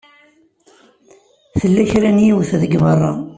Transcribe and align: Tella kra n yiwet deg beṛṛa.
Tella 1.59 1.83
kra 1.91 2.09
n 2.15 2.19
yiwet 2.25 2.51
deg 2.61 2.73
beṛṛa. 2.81 3.13